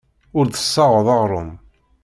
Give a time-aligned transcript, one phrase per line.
[0.37, 1.51] Ur d-tessaɣeḍ aɣrum.